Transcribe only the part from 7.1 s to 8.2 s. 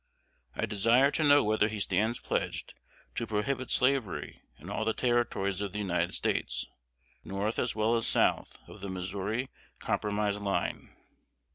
north as well as